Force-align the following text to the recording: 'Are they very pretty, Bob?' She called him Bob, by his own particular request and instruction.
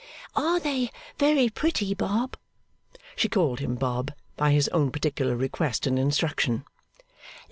'Are 0.35 0.59
they 0.59 0.89
very 1.19 1.47
pretty, 1.47 1.93
Bob?' 1.93 2.35
She 3.15 3.29
called 3.29 3.59
him 3.59 3.75
Bob, 3.75 4.11
by 4.35 4.49
his 4.51 4.67
own 4.69 4.89
particular 4.91 5.35
request 5.35 5.85
and 5.85 5.99
instruction. 5.99 6.65